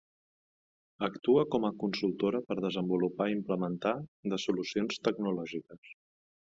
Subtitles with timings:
[1.07, 3.95] Actua com a consultora per desenvolupar i implementar
[4.35, 5.99] de solucions tecnològiques.